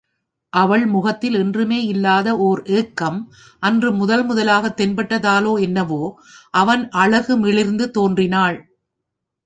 அவள் 0.53 0.85
முகத்தில் 0.85 1.33
என்றுமே 1.33 1.85
இல்லாத 1.85 2.37
ஓர் 2.37 2.63
ஏக்கம் 2.69 3.19
அன்று 3.59 3.91
முதல்முதலாகத் 3.91 4.77
தென்பட்டதாலோ 4.81 5.61
என்னவோ, 5.61 6.01
அவன் 6.53 6.89
அழகு 6.95 7.37
மிளிர்ந்து 7.37 7.91
தோன்றினாள். 7.91 8.59